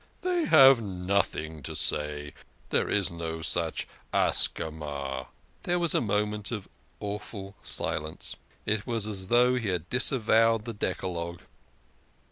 [0.21, 2.33] "They have nothing to say.
[2.71, 5.27] There is no such Ascama"
[5.61, 6.67] There was a moment of
[6.99, 8.35] awful silence.
[8.65, 11.41] It was as though he had disavowed the Decalogue.